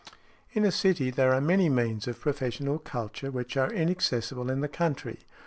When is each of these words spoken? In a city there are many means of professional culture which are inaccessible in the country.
In 0.53 0.65
a 0.65 0.71
city 0.71 1.11
there 1.11 1.31
are 1.31 1.39
many 1.39 1.69
means 1.69 2.07
of 2.07 2.19
professional 2.19 2.79
culture 2.79 3.29
which 3.29 3.55
are 3.55 3.71
inaccessible 3.71 4.49
in 4.49 4.61
the 4.61 4.67
country. 4.67 5.19